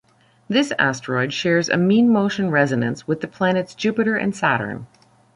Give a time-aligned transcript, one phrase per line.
[0.49, 4.87] This asteroid shares a mean-motion resonance with the planets Jupiter and Saturn.